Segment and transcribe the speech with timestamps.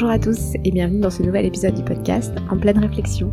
[0.00, 3.30] Bonjour à tous et bienvenue dans ce nouvel épisode du podcast En pleine réflexion.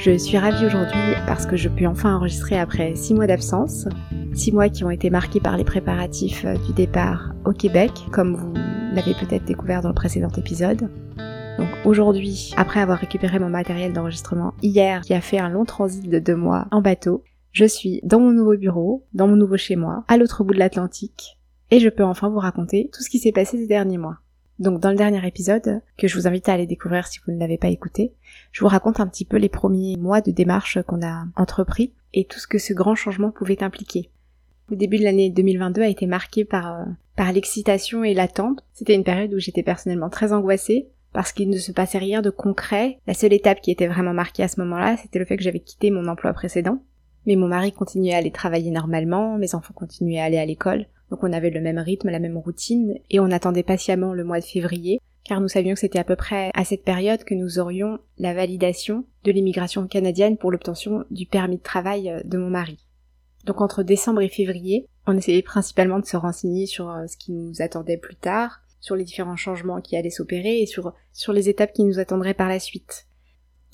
[0.00, 0.98] Je suis ravie aujourd'hui
[1.28, 3.86] parce que je puis enfin enregistrer après 6 mois d'absence.
[4.34, 8.52] 6 mois qui ont été marqués par les préparatifs du départ au Québec, comme vous
[8.96, 10.90] l'avez peut-être découvert dans le précédent épisode.
[11.56, 16.10] Donc aujourd'hui, après avoir récupéré mon matériel d'enregistrement hier, qui a fait un long transit
[16.10, 17.22] de deux mois en bateau,
[17.52, 20.58] je suis dans mon nouveau bureau, dans mon nouveau chez moi, à l'autre bout de
[20.58, 21.38] l'Atlantique,
[21.70, 24.16] et je peux enfin vous raconter tout ce qui s'est passé ces derniers mois.
[24.58, 27.38] Donc dans le dernier épisode, que je vous invite à aller découvrir si vous ne
[27.38, 28.12] l'avez pas écouté,
[28.50, 32.24] je vous raconte un petit peu les premiers mois de démarche qu'on a entrepris et
[32.24, 34.10] tout ce que ce grand changement pouvait impliquer.
[34.70, 36.84] Le début de l'année 2022 a été marqué par, euh,
[37.16, 38.64] par l'excitation et l'attente.
[38.74, 42.30] C'était une période où j'étais personnellement très angoissée parce qu'il ne se passait rien de
[42.30, 42.98] concret.
[43.06, 45.60] La seule étape qui était vraiment marquée à ce moment-là, c'était le fait que j'avais
[45.60, 46.82] quitté mon emploi précédent.
[47.26, 50.86] Mais mon mari continuait à aller travailler normalement, mes enfants continuaient à aller à l'école,
[51.10, 54.40] donc on avait le même rythme, la même routine, et on attendait patiemment le mois
[54.40, 57.58] de février, car nous savions que c'était à peu près à cette période que nous
[57.58, 62.50] aurions la validation de l'immigration canadienne pour l'obtention du permis de travail euh, de mon
[62.50, 62.78] mari.
[63.44, 67.32] Donc entre décembre et février, on essayait principalement de se renseigner sur euh, ce qui
[67.32, 71.48] nous attendait plus tard, sur les différents changements qui allaient s'opérer et sur, sur les
[71.48, 73.06] étapes qui nous attendraient par la suite.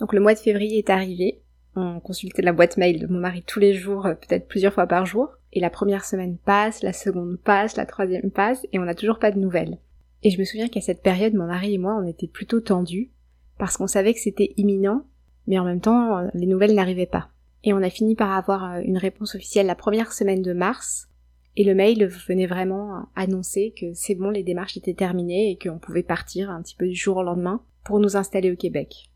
[0.01, 1.44] Donc le mois de février est arrivé,
[1.77, 4.86] on consultait la boîte mail de mon mari tous les jours, euh, peut-être plusieurs fois
[4.86, 8.84] par jour, et la première semaine passe, la seconde passe, la troisième passe, et on
[8.84, 9.78] n'a toujours pas de nouvelles.
[10.22, 13.11] Et je me souviens qu'à cette période, mon mari et moi, on était plutôt tendus,
[13.58, 15.05] parce qu'on savait que c'était imminent,
[15.47, 17.28] mais en même temps, euh, les nouvelles n'arrivaient pas.
[17.62, 21.08] Et on a fini par avoir euh, une réponse officielle la première semaine de mars,
[21.56, 25.78] et le mail venait vraiment annoncer que c'est bon, les démarches étaient terminées et qu'on
[25.78, 29.11] pouvait partir un petit peu du jour au lendemain pour nous installer au Québec.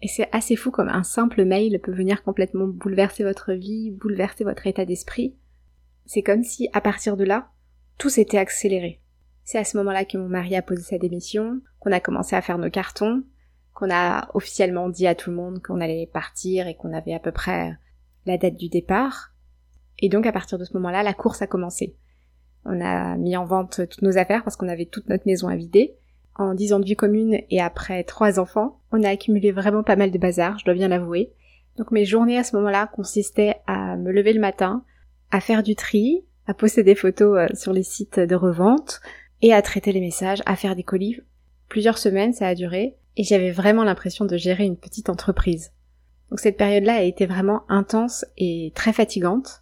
[0.00, 4.44] Et c'est assez fou comme un simple mail peut venir complètement bouleverser votre vie, bouleverser
[4.44, 5.36] votre état d'esprit,
[6.08, 7.50] c'est comme si, à partir de là,
[7.98, 9.02] tout s'était accéléré.
[9.44, 12.40] C'est à ce moment-là que mon mari a posé sa démission, qu'on a commencé à
[12.40, 13.24] faire nos cartons,
[13.74, 17.18] qu'on a officiellement dit à tout le monde qu'on allait partir et qu'on avait à
[17.18, 17.76] peu près
[18.24, 19.34] la date du départ.
[19.98, 21.94] Et donc à partir de ce moment-là, la course a commencé.
[22.64, 25.56] On a mis en vente toutes nos affaires parce qu'on avait toute notre maison à
[25.56, 25.94] vider.
[26.38, 29.96] En dix ans de vie commune et après trois enfants, on a accumulé vraiment pas
[29.96, 31.32] mal de bazar, je dois bien l'avouer.
[31.76, 34.84] Donc mes journées à ce moment-là consistaient à me lever le matin,
[35.32, 39.00] à faire du tri, à poster des photos euh, sur les sites de revente
[39.42, 41.20] et à traiter les messages, à faire des colis.
[41.68, 45.72] Plusieurs semaines ça a duré et j'avais vraiment l'impression de gérer une petite entreprise.
[46.30, 49.60] Donc cette période-là a été vraiment intense et très fatigante.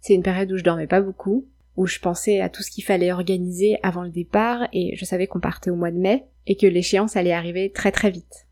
[0.00, 1.46] C'est une période où je dormais pas beaucoup,
[1.76, 5.26] où je pensais à tout ce qu'il fallait organiser avant le départ et je savais
[5.26, 8.46] qu'on partait au mois de mai et que l'échéance allait arriver très très vite.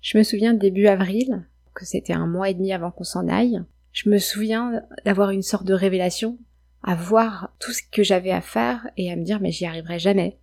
[0.00, 3.62] Je me souviens début avril, que c'était un mois et demi avant qu'on s'en aille,
[3.92, 6.38] je me souviens d'avoir une sorte de révélation,
[6.82, 9.98] à voir tout ce que j'avais à faire et à me dire mais j'y arriverai
[9.98, 10.38] jamais.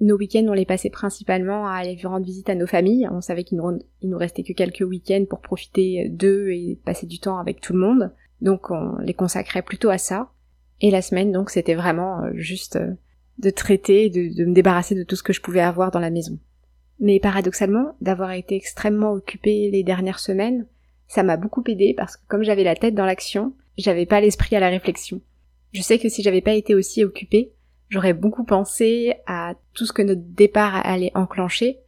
[0.00, 3.08] Nos week-ends, on les passait principalement à aller rendre visite à nos familles.
[3.10, 7.18] On savait qu'il nous, nous restait que quelques week-ends pour profiter d'eux et passer du
[7.18, 8.12] temps avec tout le monde.
[8.42, 10.30] Donc on les consacrait plutôt à ça.
[10.80, 12.92] Et la semaine, donc, c'était vraiment euh, juste euh,
[13.38, 16.10] de traiter, de, de me débarrasser de tout ce que je pouvais avoir dans la
[16.10, 16.38] maison.
[16.98, 20.66] Mais paradoxalement, d'avoir été extrêmement occupée les dernières semaines,
[21.08, 24.56] ça m'a beaucoup aidé parce que comme j'avais la tête dans l'action, j'avais pas l'esprit
[24.56, 25.20] à la réflexion.
[25.72, 27.52] Je sais que si j'avais pas été aussi occupée,
[27.88, 31.78] j'aurais beaucoup pensé à tout ce que notre départ allait enclencher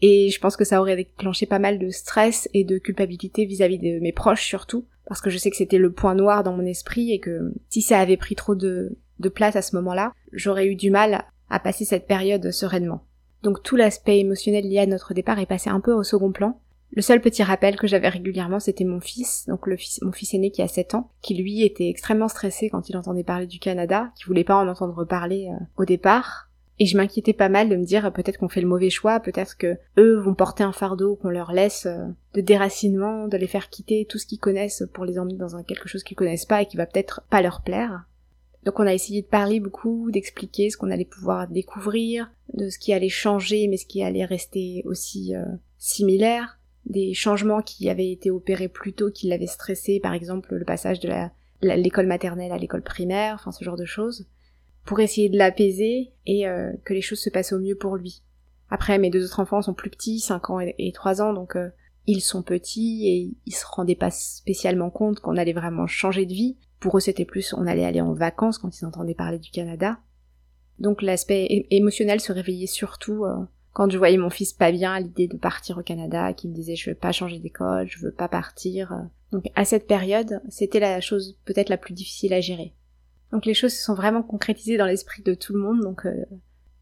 [0.00, 3.78] et je pense que ça aurait déclenché pas mal de stress et de culpabilité vis-à-vis
[3.78, 6.66] de mes proches surtout parce que je sais que c'était le point noir dans mon
[6.66, 8.96] esprit et que si ça avait pris trop de,
[9.34, 13.04] place à ce moment-là, j'aurais eu du mal à passer cette période sereinement.
[13.42, 16.60] Donc tout l'aspect émotionnel lié à notre départ est passé un peu au second plan
[16.92, 19.66] le seul petit rappel que j'avais régulièrement, c'était mon fils, donc
[20.02, 23.24] mon fils aîné qui a 7 ans, qui lui était extrêmement stressé quand il entendait
[23.24, 26.47] parler du Canada, qui voulait pas en entendre parler euh, au départ.
[26.80, 29.56] Et je m'inquiétais pas mal de me dire peut-être qu'on fait le mauvais choix, peut-être
[29.56, 33.68] que eux vont porter un fardeau qu'on leur laisse euh, de déracinement, de les faire
[33.68, 36.62] quitter tout ce qu'ils connaissent pour les emmener dans un quelque chose qu'ils connaissent pas
[36.62, 38.04] et qui va peut-être pas leur plaire.
[38.64, 42.78] Donc on a essayé de parler beaucoup, d'expliquer ce qu'on allait pouvoir découvrir, de ce
[42.78, 45.44] qui allait changer mais ce qui allait rester aussi euh,
[45.78, 46.58] similaire
[46.88, 51.00] des changements qui avaient été opérés plus tôt qui l'avaient stressé, par exemple le passage
[51.00, 51.10] de
[51.62, 54.26] l'école maternelle à l'école primaire, enfin ce genre de choses,
[54.88, 58.22] pour essayer de l'apaiser et euh, que les choses se passent au mieux pour lui.
[58.70, 61.68] Après, mes deux autres enfants sont plus petits, 5 ans et, 3 ans, donc euh,
[62.06, 66.32] ils sont petits et ils se rendaient pas spécialement compte qu'on allait vraiment changer de
[66.32, 66.56] vie.
[66.80, 69.98] Pour eux, c'était plus on allait aller en vacances quand ils entendaient parler du Canada.
[70.78, 73.36] Donc l'aspect émotionnel se réveillait surtout euh,
[73.74, 76.54] quand je voyais mon fils pas bien à l'idée de partir au Canada, qui me
[76.54, 78.98] disait je veux pas changer d'école, je veux pas partir.
[79.32, 82.72] Donc à cette période, c'était la chose peut-être la plus difficile à gérer.
[83.32, 86.24] Donc les choses se sont vraiment concrétisées dans l'esprit de tout le monde, donc euh,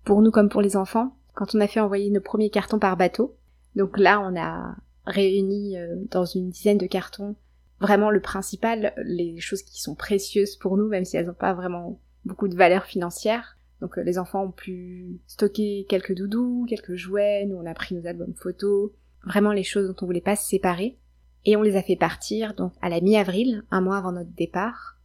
[0.05, 1.17] pour nous comme pour les enfants.
[1.35, 3.37] quand on a fait envoyer nos premiers cartons par bateau.
[3.75, 7.37] Donc là, on a réuni euh, dans une dizaine de cartons
[7.81, 11.55] vraiment le principal, les choses qui sont précieuses pour nous, même si elles n'ont pas
[11.55, 13.59] vraiment beaucoup de valeur financière.
[13.81, 17.95] Donc euh, les enfants ont pu stocker quelques doudous, quelques jouets, nous on a pris
[17.95, 18.91] nos albums photos,
[19.25, 20.99] vraiment les choses dont on voulait pas se séparer.
[21.45, 24.96] Et on les a fait partir donc à la mi-avril, un mois avant notre départ.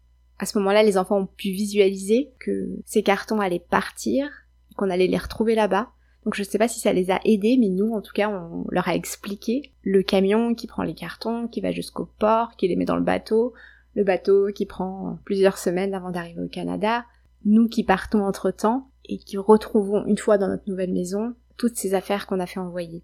[0.42, 4.28] À ce moment-là, les enfants ont pu visualiser que ces cartons allaient partir,
[4.76, 5.90] qu'on allait les retrouver là-bas.
[6.26, 8.66] Donc je sais pas si ça les a aidés, mais nous, en tout cas, on
[8.72, 12.76] leur a expliqué le camion qui prend les cartons, qui va jusqu'au port, qui les
[12.76, 13.54] met dans le bateau,
[13.94, 17.06] le bateau qui prend plusieurs semaines avant d'arriver au Canada,
[17.46, 21.76] nous qui partons entre temps et qui retrouvons une fois dans notre nouvelle maison toutes
[21.76, 23.04] ces affaires qu'on a fait envoyer.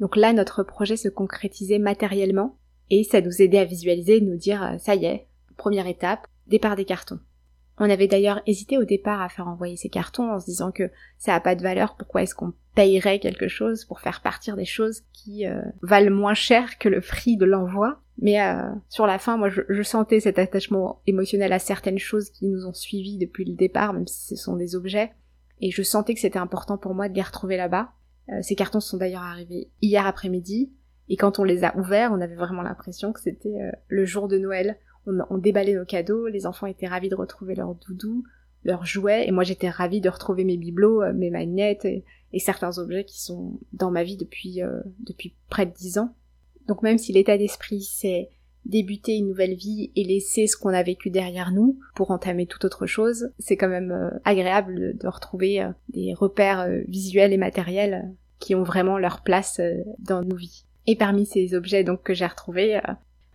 [0.00, 2.56] Donc là, notre projet se concrétisait matériellement
[2.88, 5.26] et ça nous aidait à visualiser nous dire euh, ça y est,
[5.58, 7.20] première étape, départ des cartons.
[7.80, 10.90] On avait d'ailleurs hésité au départ à faire envoyer ces cartons en se disant que
[11.16, 14.64] ça n'a pas de valeur, pourquoi est-ce qu'on payerait quelque chose pour faire partir des
[14.64, 18.00] choses qui euh, valent moins cher que le prix de l'envoi.
[18.20, 22.46] Mais euh, sur la fin, moi, je, sentais cet attachement émotionnel à certaines choses qui
[22.46, 25.12] nous ont suivis depuis le départ, même si ce sont des objets.
[25.60, 27.92] Et je sentais que c'était important pour moi de les retrouver là-bas.
[28.30, 30.72] Euh, ces cartons sont d'ailleurs arrivés hier après-midi.
[31.08, 33.56] Et quand on les a ouverts, on avait vraiment l'impression que c'était
[33.86, 34.78] le jour de Noël
[35.30, 38.24] on, déballait nos cadeaux, les enfants étaient ravis de retrouver leurs doudous,
[38.64, 42.04] leurs jouets, et moi j'étais ravie de retrouver mes bibelots, euh, mes magnettes et,
[42.38, 46.14] certains objets qui sont dans ma vie depuis, euh, depuis près de dix ans.
[46.66, 48.28] Donc même si l'état d'esprit c'est
[48.66, 52.66] débuter une nouvelle vie et laisser ce qu'on a vécu derrière nous pour entamer toute
[52.66, 58.54] autre chose, c'est quand même euh, agréable de, retrouver des repères visuels et matériels qui
[58.54, 59.60] ont vraiment leur place
[59.98, 60.66] dans nos vies.
[60.86, 62.78] Et parmi ces objets donc que j'ai retrouvés,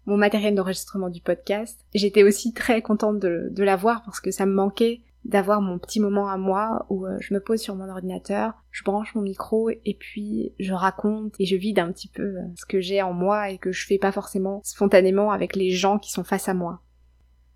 [0.05, 1.85] mon matériel d'enregistrement du podcast.
[1.93, 6.27] J'étais aussi très contente de, l'avoir parce que ça me manquait d'avoir mon petit moment
[6.27, 9.95] à moi où euh, je me pose sur mon ordinateur, je branche mon micro et
[9.97, 13.49] puis je raconte et je vide un petit peu euh, ce que j'ai en moi
[13.49, 16.81] et que je fais pas forcément spontanément avec les gens qui sont face à moi.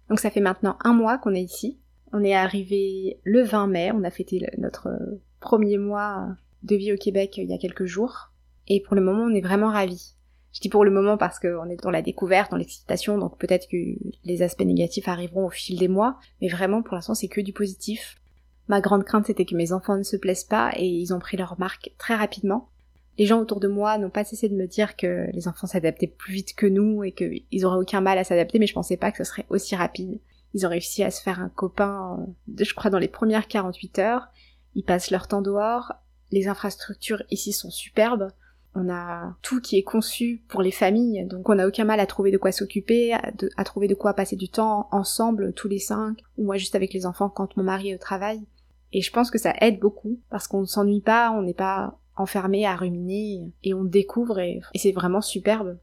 [0.07, 1.77] Donc ça fait maintenant un mois qu'on est ici.
[2.13, 4.87] On est arrivé le 20 mai, on a fêté notre
[5.41, 6.29] premier mois
[6.63, 8.31] de vie au Québec il y a quelques jours.
[8.67, 10.16] Et pour le moment, on est vraiment ravis.
[10.57, 13.67] Je dis pour le moment parce qu'on est dans la découverte, dans l'excitation, donc peut-être
[13.67, 13.77] que
[14.25, 17.53] les aspects négatifs arriveront au fil des mois, mais vraiment pour l'instant c'est que du
[17.53, 18.19] positif.
[18.67, 21.37] Ma grande crainte c'était que mes enfants ne se plaisent pas et ils ont pris
[21.37, 22.69] leur marque très rapidement.
[23.19, 26.07] Les gens autour de moi n'ont pas cessé de me dire que les enfants s'adaptaient
[26.07, 29.11] plus vite que nous et qu'ils auraient aucun mal à s'adapter, mais je pensais pas
[29.11, 30.19] que ce serait aussi rapide.
[30.55, 32.25] Ils ont réussi à se faire un copain,
[32.57, 34.27] je crois, dans les premières 48 heures.
[34.73, 35.93] Ils passent leur temps dehors.
[36.31, 38.31] Les infrastructures ici sont superbes
[38.75, 42.05] on a tout qui est conçu pour les familles, donc on n'a aucun mal à
[42.05, 46.19] trouver de quoi s'occuper, à, trouver de quoi passer du temps ensemble, tous les cinq,
[46.37, 48.45] ou moi juste avec les enfants quand mon mari est au travail.
[48.93, 51.97] Et je pense que ça aide beaucoup, parce qu'on ne s'ennuie pas, on n'est pas
[52.15, 55.79] enfermé à ruminer, et on découvre, et, c'est vraiment superbe.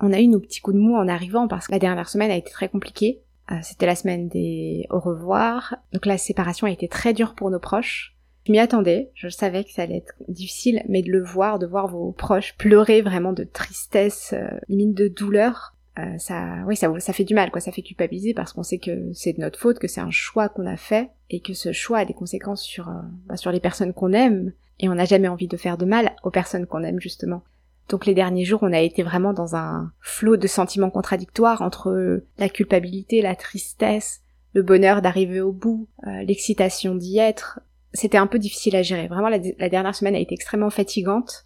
[0.00, 2.30] On a eu nos petits coups de mou en arrivant, parce que la dernière semaine
[2.30, 3.22] a été très compliquée.
[3.50, 7.50] Euh, c'était la semaine des au revoir, donc la séparation a été très dure pour
[7.50, 8.17] nos proches.
[8.48, 11.66] Je m'y attendais, je savais que ça allait être difficile, mais de le voir, de
[11.66, 17.12] voir vos proches pleurer vraiment de tristesse, euh, limite de douleur, euh, ça, oui, ça,
[17.12, 17.60] fait du mal, quoi.
[17.60, 20.48] Ça fait culpabiliser parce qu'on sait que c'est de notre faute, que c'est un choix
[20.48, 23.60] qu'on a fait et que ce choix a des conséquences sur, euh, bah, sur les
[23.60, 24.52] personnes qu'on aime.
[24.80, 27.42] Et on n'a jamais envie de faire de mal aux personnes qu'on aime justement.
[27.90, 32.22] Donc les derniers jours, on a été vraiment dans un flot de sentiments contradictoires entre
[32.38, 34.22] la culpabilité, la tristesse,
[34.54, 37.60] le bonheur d'arriver au bout, l'excitation d'y être,
[37.92, 39.08] c'était un peu difficile à gérer.
[39.08, 41.44] Vraiment, la, dernière semaine a été extrêmement fatigante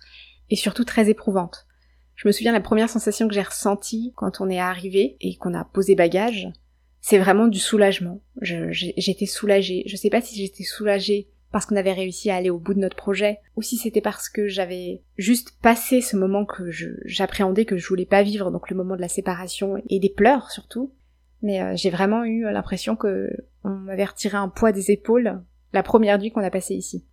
[0.51, 1.67] et surtout très éprouvante.
[2.15, 5.55] Je me souviens la première sensation que j'ai ressentie quand on est arrivé et qu'on
[5.55, 6.49] a posé bagage,
[7.01, 8.21] c'est vraiment du soulagement.
[8.41, 9.83] J'étais soulagée.
[9.87, 12.79] Je sais pas si j'étais soulagée parce qu'on avait réussi à aller au bout de
[12.79, 16.71] notre projet, ou si c'était parce que j'avais juste passé ce moment que
[17.05, 20.51] j'appréhendais, que je voulais pas vivre, donc le moment de la séparation et des pleurs
[20.51, 20.95] surtout.
[21.43, 23.29] Mais euh, j'ai vraiment eu l'impression que
[23.65, 25.43] on m'avait retiré un poids des épaules
[25.73, 27.05] la première nuit qu'on a passée ici.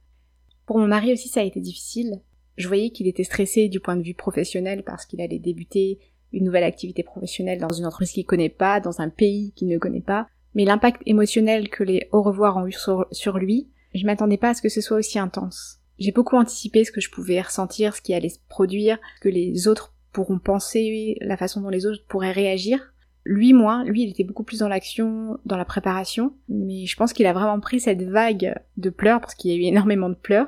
[0.66, 2.22] Pour mon mari aussi ça a été difficile.
[2.58, 6.00] Je voyais qu'il était stressé du point de vue professionnel parce qu'il allait débuter
[6.32, 9.78] une nouvelle activité professionnelle dans une entreprise qu'il connaît pas, dans un pays qu'il ne
[9.78, 10.28] connaît pas.
[10.56, 14.54] Mais l'impact émotionnel que les au revoir ont eu sur, lui, je m'attendais pas à
[14.54, 15.80] ce que ce soit aussi intense.
[15.98, 19.68] J'ai beaucoup anticipé ce que je pouvais ressentir, ce qui allait se produire, que les
[19.68, 22.94] autres pourront penser, la façon dont les autres pourraient réagir.
[23.25, 27.13] Lui, moins, lui, il était beaucoup plus dans l'action, dans la préparation, mais je pense
[27.13, 30.15] qu'il a vraiment pris cette vague de pleurs, parce qu'il y a eu énormément de
[30.15, 30.47] pleurs,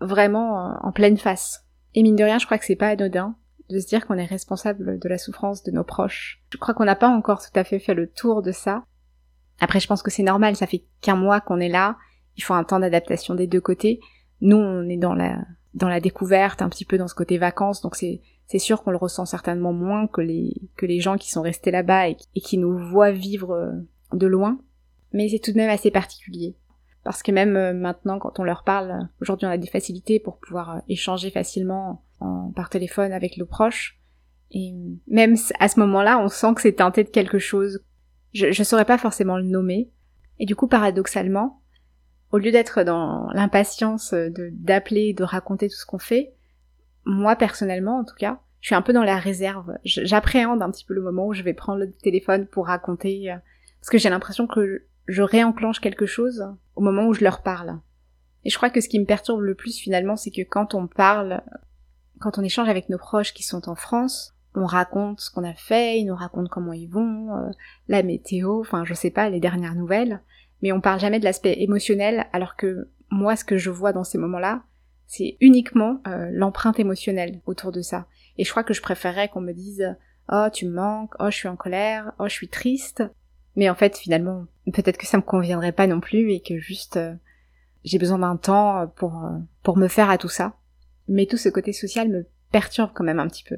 [0.00, 1.64] vraiment en pleine face.
[1.94, 3.36] Et mine de rien, je crois que c'est pas anodin
[3.68, 6.42] de se dire qu'on est responsable de la souffrance de nos proches.
[6.52, 8.84] Je crois qu'on n'a pas encore tout à fait fait le tour de ça.
[9.60, 11.96] Après, je pense que c'est normal, ça fait qu'un mois qu'on est là,
[12.36, 14.00] il faut un temps d'adaptation des deux côtés.
[14.40, 15.38] Nous, on est dans la
[15.74, 18.90] dans la découverte, un petit peu dans ce côté vacances, donc c'est c'est sûr qu'on
[18.90, 22.58] le ressent certainement moins que les que les gens qui sont restés là-bas et, qui
[22.58, 23.70] nous voient vivre euh,
[24.12, 24.58] de loin,
[25.12, 26.56] mais c'est tout de même assez particulier.
[27.04, 30.38] Parce que même euh, maintenant quand on leur parle, aujourd'hui on a des facilités pour
[30.38, 32.04] pouvoir euh, échanger facilement
[32.54, 33.98] par téléphone avec nos proches.
[34.50, 34.74] Et
[35.06, 37.82] même à ce moment-là, on sent que c'est teinté de quelque chose.
[38.34, 39.90] Je je saurais pas forcément le nommer.
[40.38, 41.59] Et du coup paradoxalement,
[42.32, 46.32] au lieu d'être dans l'impatience de d'appeler, de raconter tout ce qu'on fait,
[47.04, 49.78] moi personnellement en tout cas, je suis un peu dans la réserve.
[49.84, 53.36] J'appréhende un petit peu le moment où je vais prendre le téléphone pour raconter, euh,
[53.80, 56.46] parce que j'ai l'impression que je réenclenche quelque chose
[56.76, 57.78] au moment où je leur parle.
[58.44, 60.86] Et je crois que ce qui me perturbe le plus finalement, c'est que quand on
[60.86, 61.42] parle,
[62.20, 65.54] quand on échange avec nos proches qui sont en France, on raconte ce qu'on a
[65.54, 67.50] fait, ils nous racontent comment ils vont, euh,
[67.88, 70.20] la météo, enfin je sais pas, les dernières nouvelles,
[70.62, 74.04] mais on parle jamais de l'aspect émotionnel, alors que moi ce que je vois dans
[74.04, 74.62] ces moments-là,
[75.06, 78.06] c'est uniquement euh, l'empreinte émotionnelle autour de ça.
[78.38, 79.96] Et je crois que je préférerais qu'on me dise
[80.30, 83.02] oh tu me manques, oh je suis en colère, oh je suis triste.
[83.56, 86.96] Mais en fait finalement peut-être que ça me conviendrait pas non plus et que juste
[86.96, 87.14] euh,
[87.82, 90.54] j'ai besoin d'un temps pour euh, pour me faire à tout ça.
[91.08, 93.56] Mais tout ce côté social me perturbe quand même un petit peu.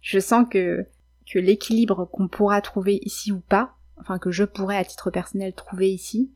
[0.00, 0.86] Je sens que
[1.30, 5.52] que l'équilibre qu'on pourra trouver ici ou pas, enfin que je pourrais à titre personnel
[5.52, 6.32] trouver ici,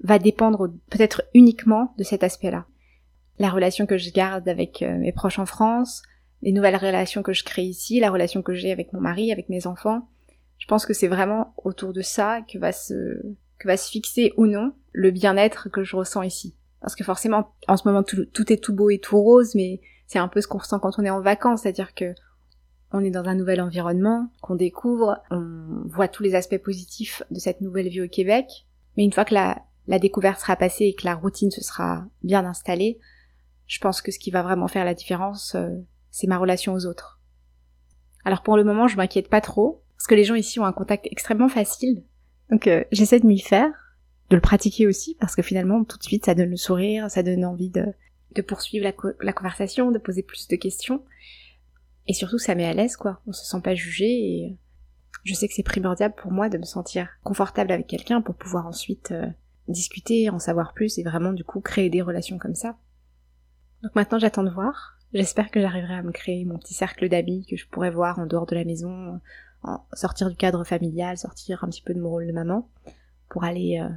[0.00, 2.66] va dépendre peut-être uniquement de cet aspect-là
[3.38, 6.02] la relation que je garde avec euh, mes proches en France,
[6.42, 9.48] les nouvelles relations que je crée ici, la relation que j'ai avec mon mari, avec
[9.48, 10.08] mes enfants.
[10.58, 13.20] Je pense que c'est vraiment autour de ça que va se
[13.58, 16.54] que va se fixer ou non le bien-être que je ressens ici.
[16.80, 19.80] Parce que forcément, en ce moment, tout, tout est tout beau et tout rose, mais
[20.06, 22.14] c'est un peu ce qu'on ressent quand on est en vacances, c'est-à-dire que
[22.92, 27.38] on est dans un nouvel environnement, qu'on découvre, on voit tous les aspects positifs de
[27.38, 28.46] cette nouvelle vie au Québec,
[28.96, 32.06] mais une fois que la, la découverte sera passée et que la routine se sera
[32.22, 33.00] bien installée,
[33.66, 35.68] je pense que ce qui va vraiment faire la différence, euh,
[36.10, 37.20] c'est ma relation aux autres.
[38.24, 40.72] Alors pour le moment, je m'inquiète pas trop, parce que les gens ici ont un
[40.72, 42.04] contact extrêmement facile.
[42.50, 43.72] Donc euh, j'essaie de m'y faire,
[44.28, 47.22] de le pratiquer aussi, parce que finalement, tout de suite, ça donne le sourire, ça
[47.22, 47.86] donne envie de,
[48.42, 48.90] poursuivre
[49.20, 51.02] la, conversation, de poser plus de questions.
[52.06, 53.20] Et surtout, ça met à l'aise, quoi.
[53.26, 54.56] On se sent pas jugé et
[55.24, 58.66] je sais que c'est primordial pour moi de me sentir confortable avec quelqu'un pour pouvoir
[58.66, 59.26] ensuite euh,
[59.68, 62.76] discuter, en savoir plus et vraiment du coup créer des relations comme ça.
[63.82, 64.98] Donc maintenant j'attends de voir.
[65.14, 68.26] J'espère que j'arriverai à me créer mon petit cercle d'amis que je pourrais voir en
[68.26, 69.20] dehors de la maison,
[69.94, 72.68] sortir du cadre familial, sortir un petit peu de mon rôle de maman,
[73.28, 73.88] pour aller euh,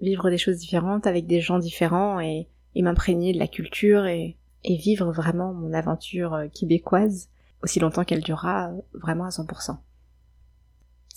[0.00, 5.10] vivre des choses différentes avec des gens différents et, m'imprégner de la culture et, vivre
[5.12, 7.30] vraiment mon aventure euh, québécoise
[7.62, 9.78] aussi longtemps qu'elle durera euh, vraiment à 100%.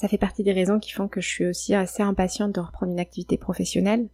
[0.01, 2.91] Ça fait partie des raisons qui font que je suis aussi assez impatiente de reprendre
[2.91, 4.10] une activité professionnelle.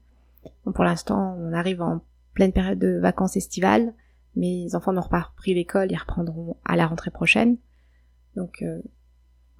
[0.65, 2.01] pour l'instant, on arrive en
[2.33, 3.93] pleine période de vacances estivales.
[4.35, 7.55] Mes enfants n'ont pas repris l'école, ils reprendront à la rentrée prochaine.
[8.35, 8.81] Donc, euh,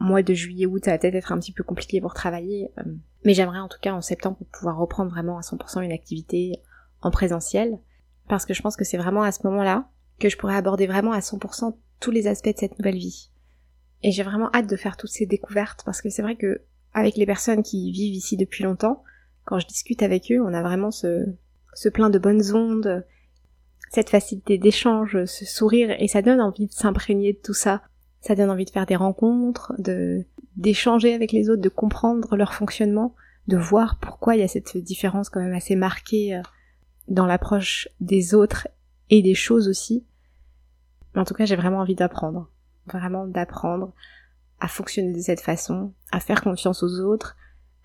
[0.01, 2.71] mois de juillet-août, ça va peut-être être un petit peu compliqué pour travailler.
[2.79, 2.93] Euh,
[3.23, 6.61] mais j'aimerais en tout cas en septembre pouvoir reprendre vraiment à 100% une activité
[7.01, 7.79] en présentiel.
[8.27, 9.87] Parce que je pense que c'est vraiment à ce moment-là
[10.19, 13.31] que je pourrais aborder vraiment à 100% tous les aspects de cette nouvelle vie.
[14.03, 16.61] Et j'ai vraiment hâte de faire toutes ces découvertes parce que c'est vrai que
[16.93, 19.03] avec les personnes qui vivent ici depuis longtemps,
[19.45, 21.25] quand je discute avec eux, on a vraiment ce,
[21.73, 23.05] ce plein de bonnes ondes,
[23.89, 27.81] cette facilité d'échange, ce sourire, et ça donne envie de s'imprégner de tout ça.
[28.21, 30.25] Ça donne envie de faire des rencontres, de
[30.57, 33.13] d'échanger avec les autres, de comprendre leur fonctionnement,
[33.47, 36.41] de voir pourquoi il y a cette différence quand même assez marquée euh,
[37.07, 38.67] dans l'approche des autres
[39.11, 40.03] et des choses aussi.
[41.15, 42.49] En tout cas, j'ai vraiment envie d'apprendre.
[42.91, 43.93] Vraiment d'apprendre
[44.59, 47.35] à fonctionner de cette façon, à faire confiance aux autres,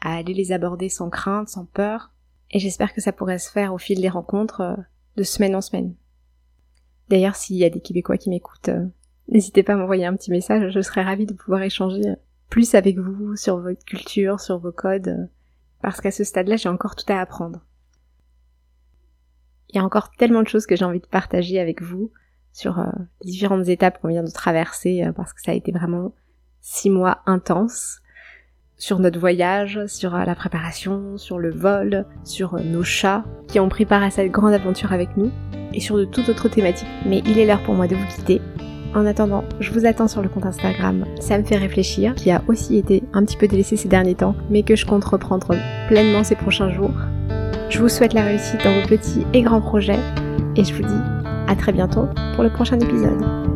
[0.01, 2.13] à aller les aborder sans crainte, sans peur,
[2.51, 4.77] et j'espère que ça pourrait se faire au fil des rencontres euh,
[5.17, 5.95] de semaine en semaine.
[7.09, 8.87] D'ailleurs, s'il y a des Québécois qui m'écoutent, euh,
[9.29, 12.03] n'hésitez pas à m'envoyer un petit message, je serais ravie de pouvoir échanger
[12.49, 15.27] plus avec vous sur votre culture, sur vos codes, euh,
[15.81, 17.61] parce qu'à ce stade-là, j'ai encore tout à apprendre.
[19.71, 22.13] Il y a encore tellement de choses que j'ai envie de partager avec vous
[22.53, 22.85] sur
[23.23, 26.13] les différentes étapes qu'on vient de traverser, parce que ça a été vraiment
[26.61, 28.03] six mois intenses
[28.83, 33.61] sur notre voyage, sur euh, la préparation, sur le vol, sur euh, nos chats qui
[33.61, 35.31] ont pris part à cette grande aventure avec nous,
[35.73, 36.89] et sur de toutes autres thématiques.
[37.07, 38.41] Mais il est l'heure pour moi de vous quitter.
[38.93, 42.43] En attendant, je vous attends sur le compte Instagram Ça me fait réfléchir, qui a
[42.49, 45.55] aussi été un petit peu délaissé ces derniers temps, mais que je compte reprendre
[45.87, 46.95] pleinement ces prochains jours.
[47.71, 50.01] Je vous souhaite la réussite dans vos petits et grands projets,
[50.57, 53.52] et je vous dis à très bientôt pour le prochain épisode.